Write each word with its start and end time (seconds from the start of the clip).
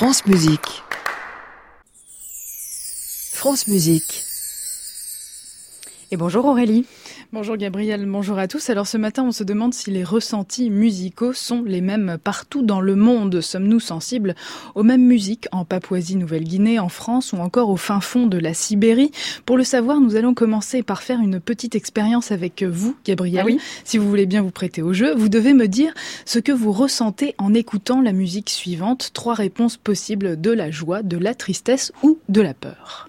France 0.00 0.24
Musique. 0.24 0.82
France 3.34 3.66
Musique. 3.68 4.24
Et 6.10 6.16
bonjour 6.16 6.46
Aurélie. 6.46 6.86
Bonjour 7.32 7.56
Gabriel, 7.56 8.06
bonjour 8.06 8.40
à 8.40 8.48
tous. 8.48 8.70
Alors 8.70 8.88
ce 8.88 8.96
matin, 8.96 9.22
on 9.22 9.30
se 9.30 9.44
demande 9.44 9.72
si 9.72 9.92
les 9.92 10.02
ressentis 10.02 10.68
musicaux 10.68 11.32
sont 11.32 11.62
les 11.62 11.80
mêmes 11.80 12.18
partout 12.22 12.62
dans 12.62 12.80
le 12.80 12.96
monde. 12.96 13.40
Sommes-nous 13.40 13.78
sensibles 13.78 14.34
aux 14.74 14.82
mêmes 14.82 15.06
musiques 15.06 15.46
en 15.52 15.64
Papouasie-Nouvelle-Guinée, 15.64 16.80
en 16.80 16.88
France 16.88 17.32
ou 17.32 17.36
encore 17.36 17.70
au 17.70 17.76
fin 17.76 18.00
fond 18.00 18.26
de 18.26 18.36
la 18.36 18.52
Sibérie? 18.52 19.12
Pour 19.46 19.56
le 19.56 19.62
savoir, 19.62 20.00
nous 20.00 20.16
allons 20.16 20.34
commencer 20.34 20.82
par 20.82 21.04
faire 21.04 21.20
une 21.20 21.38
petite 21.38 21.76
expérience 21.76 22.32
avec 22.32 22.64
vous, 22.64 22.96
Gabriel. 23.04 23.42
Ah 23.42 23.46
oui 23.46 23.60
si 23.84 23.96
vous 23.96 24.08
voulez 24.08 24.26
bien 24.26 24.42
vous 24.42 24.50
prêter 24.50 24.82
au 24.82 24.92
jeu, 24.92 25.14
vous 25.14 25.28
devez 25.28 25.54
me 25.54 25.68
dire 25.68 25.94
ce 26.24 26.40
que 26.40 26.50
vous 26.50 26.72
ressentez 26.72 27.36
en 27.38 27.54
écoutant 27.54 28.00
la 28.00 28.12
musique 28.12 28.50
suivante. 28.50 29.10
Trois 29.14 29.34
réponses 29.34 29.76
possibles 29.76 30.40
de 30.40 30.50
la 30.50 30.72
joie, 30.72 31.04
de 31.04 31.16
la 31.16 31.36
tristesse 31.36 31.92
ou 32.02 32.18
de 32.28 32.40
la 32.40 32.54
peur. 32.54 33.08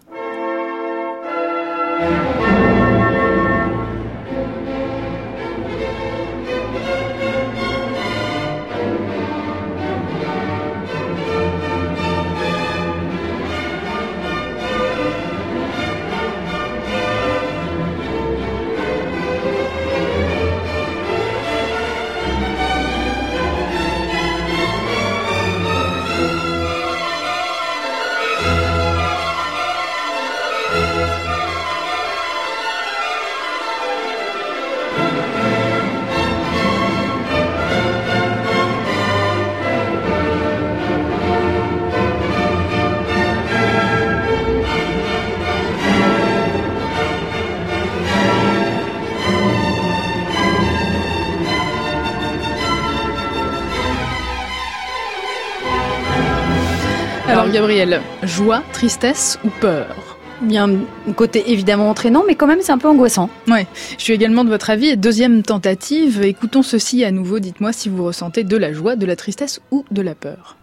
Gabriel, 57.52 58.02
joie, 58.24 58.64
tristesse 58.72 59.38
ou 59.44 59.50
peur? 59.60 60.18
Un 60.56 61.14
côté 61.16 61.52
évidemment 61.52 61.90
entraînant, 61.90 62.24
mais 62.26 62.36
quand 62.36 62.48
même 62.48 62.62
c'est 62.62 62.72
un 62.72 62.78
peu 62.78 62.88
angoissant. 62.88 63.30
Ouais, 63.48 63.68
je 63.98 64.04
suis 64.04 64.14
également 64.14 64.46
de 64.46 64.50
votre 64.50 64.70
avis. 64.70 64.96
Deuxième 64.96 65.44
tentative, 65.44 66.24
écoutons 66.24 66.64
ceci 66.64 67.04
à 67.04 67.12
nouveau. 67.12 67.40
Dites-moi 67.40 67.74
si 67.74 67.90
vous 67.90 68.06
ressentez 68.06 68.46
de 68.46 68.56
la 68.56 68.72
joie, 68.72 68.96
de 68.96 69.06
la 69.06 69.18
tristesse 69.18 69.60
ou 69.70 69.84
de 69.92 70.02
la 70.02 70.16
peur. 70.16 70.56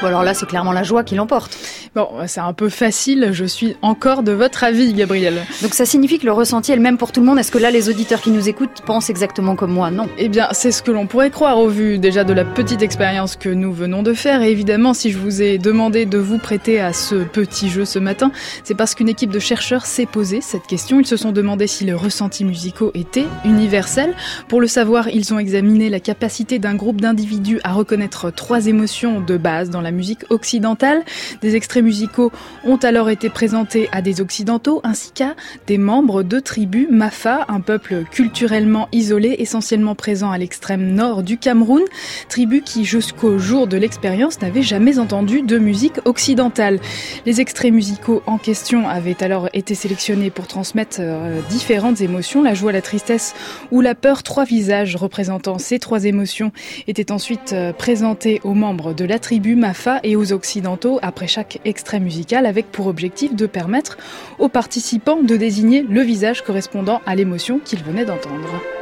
Bon 0.00 0.08
alors 0.08 0.22
là 0.22 0.34
c'est 0.34 0.46
clairement 0.46 0.72
la 0.72 0.82
joie 0.82 1.04
qui 1.04 1.14
l'emporte. 1.14 1.56
Bon, 1.96 2.10
c'est 2.26 2.40
un 2.40 2.52
peu 2.52 2.68
facile. 2.68 3.30
Je 3.32 3.46
suis 3.46 3.74
encore 3.80 4.22
de 4.22 4.32
votre 4.32 4.64
avis, 4.64 4.92
Gabriel. 4.92 5.40
Donc 5.62 5.72
ça 5.72 5.86
signifie 5.86 6.18
que 6.18 6.26
le 6.26 6.32
ressenti 6.32 6.70
est 6.70 6.76
le 6.76 6.82
même 6.82 6.98
pour 6.98 7.10
tout 7.10 7.20
le 7.20 7.26
monde. 7.26 7.38
Est-ce 7.38 7.50
que 7.50 7.56
là 7.56 7.70
les 7.70 7.88
auditeurs 7.88 8.20
qui 8.20 8.30
nous 8.30 8.50
écoutent 8.50 8.82
pensent 8.84 9.08
exactement 9.08 9.56
comme 9.56 9.72
moi? 9.72 9.90
Non. 9.90 10.06
Eh 10.18 10.28
bien, 10.28 10.48
c'est 10.52 10.72
ce 10.72 10.82
que 10.82 10.90
l'on 10.90 11.06
pourrait 11.06 11.30
croire 11.30 11.58
au 11.58 11.68
vu 11.68 11.98
déjà 11.98 12.22
de 12.22 12.34
la 12.34 12.44
petite 12.44 12.82
expérience 12.82 13.34
que 13.36 13.48
nous 13.48 13.72
venons 13.72 14.02
de 14.02 14.12
faire. 14.12 14.42
Et 14.42 14.50
évidemment, 14.50 14.92
si 14.92 15.10
je 15.10 15.16
vous 15.16 15.40
ai 15.40 15.56
demandé 15.56 16.04
de 16.04 16.18
vous 16.18 16.36
prêter 16.36 16.80
à 16.80 16.92
ce 16.92 17.14
petit 17.14 17.70
jeu 17.70 17.86
ce 17.86 17.98
matin, 17.98 18.30
c'est 18.62 18.74
parce 18.74 18.94
qu'une 18.94 19.08
équipe 19.08 19.30
de 19.30 19.38
chercheurs 19.38 19.86
s'est 19.86 20.04
posé 20.04 20.42
cette 20.42 20.66
question. 20.66 21.00
Ils 21.00 21.06
se 21.06 21.16
sont 21.16 21.32
demandé 21.32 21.66
si 21.66 21.84
les 21.84 21.94
ressentis 21.94 22.44
musicaux 22.44 22.90
étaient 22.92 23.24
universels. 23.46 24.14
Pour 24.48 24.60
le 24.60 24.66
savoir, 24.66 25.08
ils 25.08 25.32
ont 25.32 25.38
examiné 25.38 25.88
la 25.88 26.00
capacité 26.00 26.58
d'un 26.58 26.74
groupe 26.74 27.00
d'individus 27.00 27.58
à 27.64 27.72
reconnaître 27.72 28.30
trois 28.30 28.66
émotions 28.66 29.22
de 29.22 29.38
base 29.38 29.70
dans 29.70 29.80
la 29.80 29.92
musique 29.92 30.26
occidentale. 30.28 31.02
Des 31.40 31.56
extraits 31.56 31.85
musicaux 31.86 32.32
ont 32.64 32.76
alors 32.76 33.10
été 33.10 33.30
présentés 33.30 33.88
à 33.92 34.02
des 34.02 34.20
occidentaux 34.20 34.80
ainsi 34.82 35.12
qu'à 35.12 35.36
des 35.68 35.78
membres 35.78 36.24
de 36.24 36.40
tribus 36.40 36.88
Mafa, 36.90 37.44
un 37.48 37.60
peuple 37.60 38.02
culturellement 38.10 38.88
isolé, 38.90 39.36
essentiellement 39.38 39.94
présent 39.94 40.32
à 40.32 40.38
l'extrême 40.38 40.94
nord 40.94 41.22
du 41.22 41.38
Cameroun, 41.38 41.82
tribu 42.28 42.62
qui 42.62 42.84
jusqu'au 42.84 43.38
jour 43.38 43.68
de 43.68 43.76
l'expérience 43.76 44.40
n'avait 44.42 44.62
jamais 44.62 44.98
entendu 44.98 45.42
de 45.42 45.58
musique 45.58 46.00
occidentale. 46.04 46.80
Les 47.24 47.40
extraits 47.40 47.72
musicaux 47.72 48.22
en 48.26 48.38
question 48.38 48.88
avaient 48.88 49.22
alors 49.22 49.48
été 49.52 49.76
sélectionnés 49.76 50.30
pour 50.30 50.48
transmettre 50.48 50.96
euh, 50.98 51.40
différentes 51.48 52.00
émotions, 52.00 52.42
la 52.42 52.54
joie, 52.54 52.72
la 52.72 52.82
tristesse 52.82 53.34
ou 53.70 53.80
la 53.80 53.94
peur. 53.94 54.24
Trois 54.24 54.44
visages 54.44 54.96
représentant 54.96 55.58
ces 55.58 55.78
trois 55.78 56.04
émotions 56.04 56.50
étaient 56.88 57.12
ensuite 57.12 57.52
euh, 57.52 57.72
présentés 57.72 58.40
aux 58.42 58.54
membres 58.54 58.92
de 58.92 59.04
la 59.04 59.20
tribu 59.20 59.54
Mafa 59.54 60.00
et 60.02 60.16
aux 60.16 60.32
occidentaux 60.32 60.98
après 61.02 61.28
chaque 61.28 61.60
extrait 61.66 62.00
musical 62.00 62.46
avec 62.46 62.70
pour 62.70 62.86
objectif 62.86 63.34
de 63.34 63.46
permettre 63.46 63.98
aux 64.38 64.48
participants 64.48 65.22
de 65.22 65.36
désigner 65.36 65.82
le 65.82 66.02
visage 66.02 66.42
correspondant 66.42 67.00
à 67.06 67.14
l'émotion 67.14 67.60
qu'ils 67.64 67.82
venaient 67.82 68.04
d'entendre. 68.04 68.75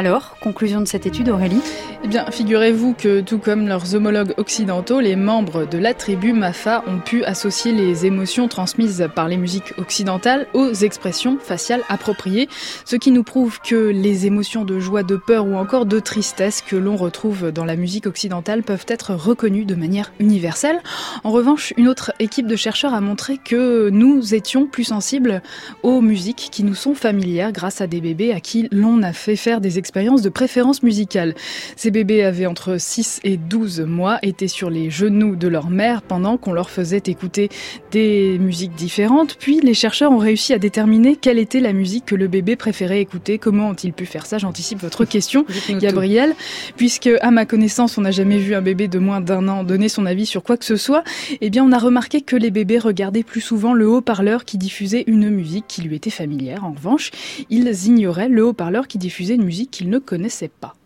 Alors, 0.00 0.38
conclusion 0.40 0.80
de 0.80 0.86
cette 0.86 1.04
étude 1.04 1.28
Aurélie? 1.28 1.60
Eh 2.02 2.08
bien, 2.08 2.24
figurez-vous 2.30 2.94
que 2.94 3.20
tout 3.20 3.38
comme 3.38 3.68
leurs 3.68 3.94
homologues 3.94 4.32
occidentaux, 4.38 5.00
les 5.00 5.16
membres 5.16 5.66
de 5.66 5.76
la 5.76 5.92
tribu 5.92 6.32
Mafa 6.32 6.82
ont 6.86 6.98
pu 6.98 7.22
associer 7.24 7.72
les 7.72 8.06
émotions 8.06 8.48
transmises 8.48 9.06
par 9.14 9.28
les 9.28 9.36
musiques 9.36 9.74
occidentales 9.76 10.46
aux 10.54 10.72
expressions 10.72 11.38
faciales 11.38 11.82
appropriées, 11.90 12.48
ce 12.86 12.96
qui 12.96 13.10
nous 13.10 13.22
prouve 13.22 13.60
que 13.60 13.90
les 13.90 14.24
émotions 14.24 14.64
de 14.64 14.80
joie, 14.80 15.02
de 15.02 15.16
peur 15.16 15.46
ou 15.46 15.56
encore 15.56 15.84
de 15.84 16.00
tristesse 16.00 16.62
que 16.62 16.74
l'on 16.74 16.96
retrouve 16.96 17.52
dans 17.52 17.66
la 17.66 17.76
musique 17.76 18.06
occidentale 18.06 18.62
peuvent 18.62 18.86
être 18.88 19.12
reconnues 19.12 19.66
de 19.66 19.74
manière 19.74 20.10
universelle. 20.18 20.80
En 21.22 21.30
revanche, 21.30 21.74
une 21.76 21.88
autre 21.88 22.12
équipe 22.18 22.46
de 22.46 22.56
chercheurs 22.56 22.94
a 22.94 23.02
montré 23.02 23.36
que 23.36 23.90
nous 23.90 24.34
étions 24.34 24.66
plus 24.66 24.84
sensibles 24.84 25.42
aux 25.82 26.00
musiques 26.00 26.48
qui 26.50 26.64
nous 26.64 26.74
sont 26.74 26.94
familières 26.94 27.52
grâce 27.52 27.82
à 27.82 27.86
des 27.86 28.00
bébés 28.00 28.32
à 28.32 28.40
qui 28.40 28.68
l'on 28.72 29.02
a 29.02 29.12
fait 29.12 29.36
faire 29.36 29.60
des 29.60 29.76
expériences 29.76 29.90
expérience 29.90 30.22
de 30.22 30.28
préférence 30.28 30.82
musicale. 30.84 31.34
Ces 31.90 32.04
bébés 32.04 32.22
avaient 32.22 32.46
entre 32.46 32.76
6 32.78 33.18
et 33.24 33.36
12 33.36 33.80
mois, 33.80 34.20
étaient 34.22 34.46
sur 34.46 34.70
les 34.70 34.90
genoux 34.90 35.34
de 35.34 35.48
leur 35.48 35.70
mère 35.70 36.02
pendant 36.02 36.36
qu'on 36.36 36.52
leur 36.52 36.70
faisait 36.70 37.02
écouter 37.06 37.48
des 37.90 38.38
musiques 38.38 38.76
différentes, 38.76 39.34
puis 39.40 39.58
les 39.60 39.74
chercheurs 39.74 40.12
ont 40.12 40.18
réussi 40.18 40.52
à 40.52 40.60
déterminer 40.60 41.16
quelle 41.16 41.36
était 41.36 41.58
la 41.58 41.72
musique 41.72 42.04
que 42.06 42.14
le 42.14 42.28
bébé 42.28 42.54
préférait 42.54 43.00
écouter. 43.00 43.38
Comment 43.38 43.70
ont-ils 43.70 43.92
pu 43.92 44.06
faire 44.06 44.24
ça? 44.24 44.38
J'anticipe 44.38 44.78
votre 44.78 45.04
question, 45.14 45.44
Gabriel, 45.68 46.36
puisque 46.76 47.10
à 47.22 47.32
ma 47.32 47.44
connaissance, 47.44 47.98
on 47.98 48.02
n'a 48.02 48.12
jamais 48.12 48.38
vu 48.38 48.54
un 48.54 48.62
bébé 48.62 48.86
de 48.86 49.00
moins 49.00 49.20
d'un 49.20 49.48
an 49.48 49.64
donner 49.64 49.88
son 49.88 50.06
avis 50.06 50.26
sur 50.26 50.44
quoi 50.44 50.56
que 50.56 50.64
ce 50.64 50.76
soit. 50.76 51.02
Eh 51.40 51.50
bien, 51.50 51.64
on 51.64 51.72
a 51.72 51.78
remarqué 51.78 52.20
que 52.20 52.36
les 52.36 52.52
bébés 52.52 52.78
regardaient 52.78 53.24
plus 53.24 53.40
souvent 53.40 53.72
le 53.72 53.88
haut-parleur 53.88 54.44
qui 54.44 54.58
diffusait 54.58 55.02
une 55.08 55.28
musique 55.28 55.64
qui 55.66 55.82
lui 55.82 55.96
était 55.96 56.10
familière. 56.10 56.64
En 56.64 56.70
revanche, 56.70 57.10
ils 57.50 57.68
ignoraient 57.86 58.28
le 58.28 58.44
haut-parleur 58.44 58.86
qui 58.86 58.98
diffusait 58.98 59.34
une 59.34 59.44
musique 59.44 59.72
qu'ils 59.72 59.90
ne 59.90 59.98
connaissaient 59.98 60.52
pas. 60.60 60.76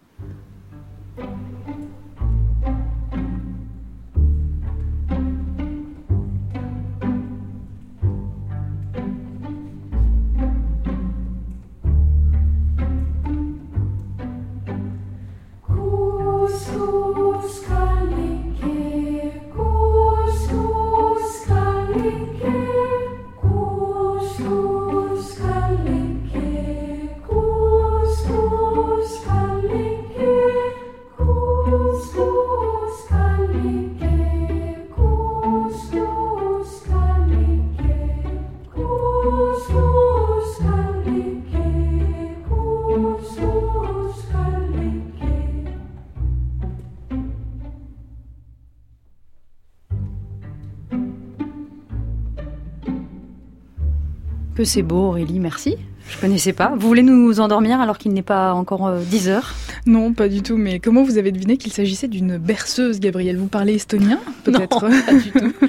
Que 54.55 54.63
c'est 54.63 54.83
beau 54.83 55.09
Aurélie, 55.09 55.41
merci. 55.41 55.77
Je 56.09 56.19
connaissais 56.19 56.53
pas. 56.53 56.73
Vous 56.77 56.87
voulez 56.87 57.03
nous 57.03 57.41
endormir 57.41 57.81
alors 57.81 57.99
qu'il 57.99 58.13
n'est 58.13 58.23
pas 58.23 58.53
encore 58.53 58.93
10 58.93 59.29
euh, 59.29 59.33
heures? 59.33 59.55
Non, 59.87 60.13
pas 60.13 60.29
du 60.29 60.43
tout. 60.43 60.57
Mais 60.57 60.79
comment 60.79 61.03
vous 61.03 61.19
avez 61.19 61.33
deviné 61.33 61.57
qu'il 61.57 61.73
s'agissait 61.73 62.09
d'une 62.09 62.39
berceuse, 62.39 63.01
Gabriel? 63.01 63.37
Vous 63.37 63.47
parlez 63.47 63.75
estonien, 63.75 64.19
peut-être? 64.45 64.89
Non, 64.89 65.03
pas 65.03 65.15
du 65.15 65.31
tout. 65.31 65.53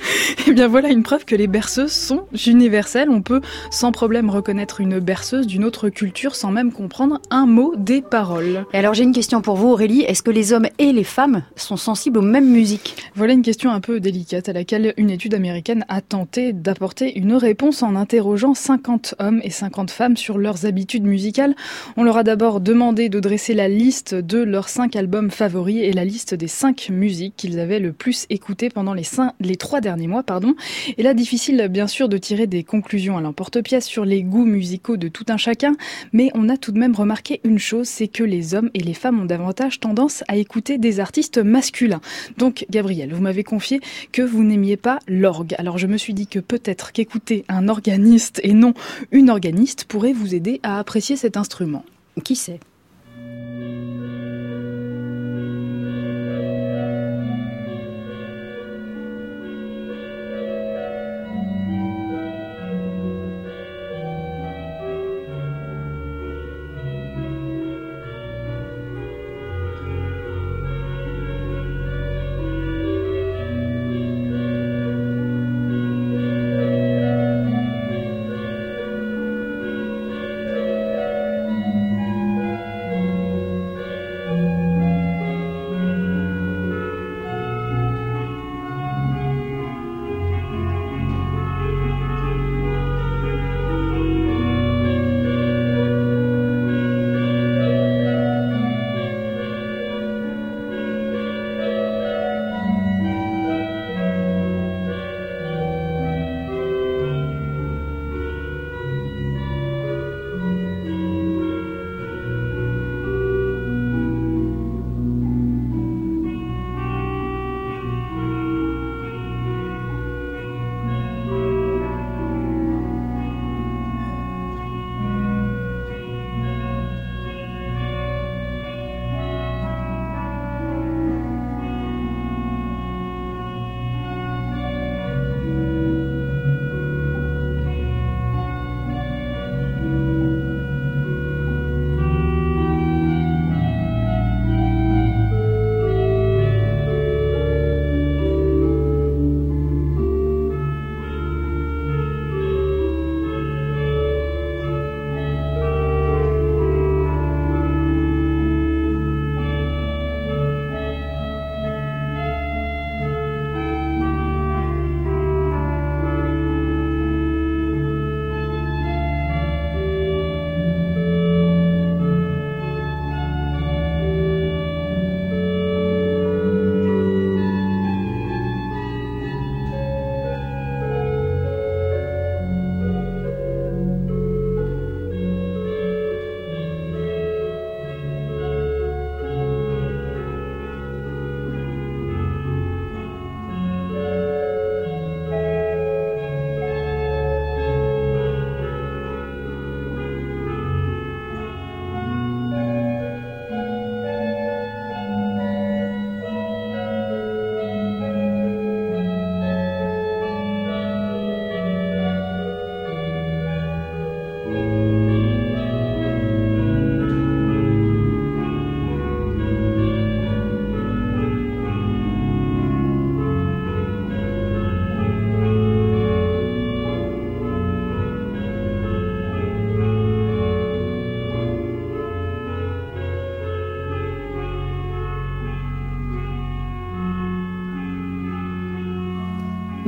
Eh 0.48 0.54
bien 0.54 0.68
voilà 0.68 0.90
une 0.90 1.02
preuve 1.02 1.26
que 1.26 1.36
les 1.36 1.48
berceuses 1.48 1.92
sont 1.92 2.26
universelles. 2.46 3.10
On 3.10 3.22
peut 3.22 3.42
sans 3.72 3.92
problème 3.92 4.30
reconnaître 4.30 4.80
une 4.80 5.00
berceuse 5.00 5.48
d'une 5.48 5.64
autre 5.64 5.90
culture 5.90 6.36
sans 6.36 6.52
même 6.52 6.72
comprendre 6.72 7.20
un 7.32 7.48
mot 7.48 7.74
des 7.76 8.02
paroles. 8.02 8.66
Et 8.72 8.78
alors 8.78 8.94
j'ai 8.94 9.04
une 9.04 9.12
question 9.12 9.42
pour 9.42 9.56
vous 9.56 9.70
Aurélie. 9.70 10.02
Est-ce 10.04 10.22
que 10.22 10.30
les 10.30 10.54
hommes 10.54 10.68
et 10.78 10.94
les 10.94 11.04
femmes 11.04 11.42
sont 11.56 11.78
sensibles 11.78 12.20
aux 12.20 12.24
mêmes 12.24 12.50
musiques? 12.50 12.96
Voilà 13.16 13.34
une 13.34 13.42
question 13.42 13.72
un 13.72 13.80
peu 13.80 14.00
délicate 14.00 14.48
à 14.50 14.54
laquelle 14.54 14.94
une 14.98 15.10
étude 15.10 15.34
américaine 15.34 15.84
a 15.90 16.02
tenté 16.02 16.54
d'apporter 16.54 17.18
une 17.18 17.34
réponse 17.34 17.82
en 17.82 17.96
interrogeant 17.96 18.54
50 18.54 19.16
hommes 19.20 19.42
et 19.44 19.50
50 19.50 19.90
femmes 19.90 20.16
sur 20.16 20.25
leurs 20.34 20.66
habitudes 20.66 21.06
musicales. 21.06 21.56
On 21.98 22.04
leur 22.04 22.18
a 22.18 22.24
d'abord 22.24 22.60
demandé 22.60 23.10
de 23.10 23.20
dresser 23.20 23.54
la 23.54 23.68
liste 23.68 24.16
de 24.16 24.40
leurs 24.40 24.70
cinq 24.70 24.96
albums 24.96 25.32
favoris 25.32 25.84
et 25.84 25.94
la 25.94 26.06
liste 26.06 26.34
des 26.34 26.48
cinq 26.48 26.90
musiques 26.90 27.36
qu'ils 27.38 27.60
avaient 27.60 27.80
le 27.80 27.94
plus 27.94 28.26
écoutées 28.30 28.70
pendant 28.70 28.94
les, 28.94 29.04
cinq, 29.04 29.34
les 29.40 29.56
trois 29.56 29.82
derniers 29.82 30.08
mois. 30.08 30.24
Pardon. 30.24 30.56
Et 30.98 31.04
là, 31.04 31.14
difficile 31.14 31.68
bien 31.70 31.88
sûr 31.88 32.10
de 32.10 32.18
tirer 32.18 32.48
des 32.48 32.64
conclusions 32.64 33.18
à 33.18 33.22
l'emporte-pièce 33.22 33.86
sur 33.86 34.06
les 34.06 34.24
goûts 34.24 34.46
musicaux 34.46 34.98
de 34.98 35.08
tout 35.08 35.26
un 35.30 35.38
chacun, 35.38 35.74
mais 36.14 36.32
on 36.34 36.50
a 36.50 36.58
tout 36.58 36.72
de 36.72 36.80
même 36.80 36.96
remarqué 36.96 37.42
une 37.44 37.60
chose, 37.60 37.88
c'est 37.88 38.08
que 38.08 38.24
les 38.24 38.56
hommes 38.56 38.70
et 38.74 38.80
les 38.80 38.94
femmes 38.94 39.20
ont 39.20 39.26
davantage 39.26 39.80
tendance 39.80 40.24
à 40.28 40.38
écouter 40.38 40.78
des 40.78 41.00
artistes 41.00 41.38
masculins. 41.38 42.02
Donc, 42.38 42.66
Gabriel, 42.70 43.14
vous 43.14 43.22
m'avez 43.22 43.44
confié 43.44 43.80
que 44.12 44.22
vous 44.22 44.44
n'aimiez 44.44 44.78
pas 44.78 45.00
l'orgue. 45.08 45.56
Alors, 45.58 45.78
je 45.78 45.88
me 45.88 45.98
suis 45.98 46.14
dit 46.14 46.28
que 46.28 46.40
peut-être 46.40 46.92
qu'écouter 46.92 47.46
un 47.50 47.68
organiste 47.68 48.40
et 48.44 48.54
non 48.54 48.74
une 49.12 49.30
organiste 49.30 49.86
pourrait 49.86 50.14
vous 50.16 50.34
aider 50.34 50.60
à 50.64 50.80
apprécier 50.80 51.16
cet 51.16 51.38
instrument. 51.38 51.86
Qui 52.24 52.36
sait? 52.36 52.60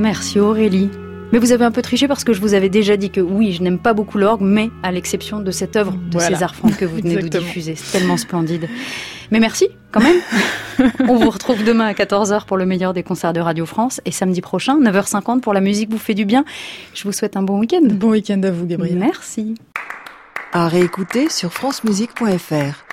Merci 0.07 0.39
Aurélie. 0.39 0.89
Mais 1.33 1.37
vous 1.37 1.51
avez 1.51 1.65
un 1.65 1.71
peu 1.71 1.81
triché 1.81 2.07
parce 2.07 2.23
que 2.23 2.31
je 2.31 2.39
vous 2.39 2.53
avais 2.53 2.69
déjà 2.69 2.95
dit 2.95 3.09
que 3.09 3.19
oui, 3.19 3.51
je 3.51 3.61
n'aime 3.61 3.77
pas 3.77 3.91
beaucoup 3.91 4.17
l'orgue, 4.17 4.39
mais 4.39 4.69
à 4.81 4.93
l'exception 4.93 5.41
de 5.41 5.51
cette 5.51 5.75
œuvre 5.75 5.91
de 5.91 6.13
Voilà. 6.13 6.29
César 6.29 6.55
Franck 6.55 6.77
que 6.77 6.85
vous 6.85 6.95
venez 6.95 7.17
de 7.17 7.27
diffuser. 7.27 7.75
C'est 7.75 7.99
tellement 7.99 8.15
splendide. 8.15 8.69
Mais 9.31 9.41
merci 9.41 9.67
quand 9.91 9.99
même. 9.99 10.21
On 11.09 11.17
vous 11.17 11.29
retrouve 11.29 11.61
demain 11.65 11.87
à 11.87 11.91
14h 11.91 12.45
pour 12.45 12.55
le 12.55 12.65
meilleur 12.65 12.93
des 12.93 13.03
concerts 13.03 13.33
de 13.33 13.41
Radio 13.41 13.65
France 13.65 13.99
et 14.05 14.11
samedi 14.11 14.39
prochain, 14.39 14.79
9h50 14.79 15.41
pour 15.41 15.53
la 15.53 15.59
musique 15.59 15.91
vous 15.91 15.97
fait 15.97 16.13
du 16.13 16.23
bien. 16.23 16.45
Je 16.93 17.03
vous 17.03 17.11
souhaite 17.11 17.35
un 17.35 17.43
bon 17.43 17.59
week-end. 17.59 17.81
Bon 17.83 18.11
week-end 18.11 18.41
à 18.43 18.51
vous, 18.51 18.65
Gabriel. 18.65 18.97
Merci. 18.97 19.55
À 20.53 20.69
réécouter 20.69 21.27
sur 21.27 21.51
francemusique.fr. 21.51 22.85